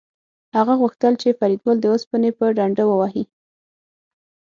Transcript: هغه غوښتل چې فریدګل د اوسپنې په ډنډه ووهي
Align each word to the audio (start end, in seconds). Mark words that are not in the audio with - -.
هغه 0.55 0.73
غوښتل 0.81 1.13
چې 1.21 1.37
فریدګل 1.39 1.77
د 1.81 1.85
اوسپنې 1.93 2.29
په 2.37 2.45
ډنډه 2.57 2.83
ووهي 2.87 3.23